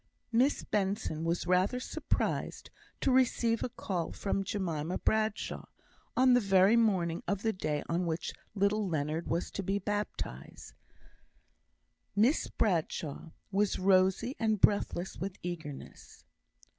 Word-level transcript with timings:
Miss 0.31 0.63
Benson 0.63 1.23
was 1.23 1.45
rather 1.45 1.79
surprised 1.79 2.71
to 3.01 3.11
receive 3.11 3.61
a 3.63 3.69
call 3.69 4.11
from 4.11 4.43
Jemima 4.43 4.97
Bradshaw, 4.97 5.67
on 6.17 6.33
the 6.33 6.39
very 6.39 6.75
morning 6.75 7.21
of 7.27 7.43
the 7.43 7.53
day 7.53 7.83
on 7.87 8.07
which 8.07 8.33
little 8.55 8.87
Leonard 8.89 9.27
was 9.27 9.51
to 9.51 9.61
be 9.61 9.77
baptized; 9.77 10.73
Miss 12.15 12.47
Bradshaw 12.49 13.29
was 13.51 13.77
rosy 13.77 14.35
and 14.39 14.59
breathless 14.59 15.17
with 15.19 15.37
eagerness. 15.43 16.23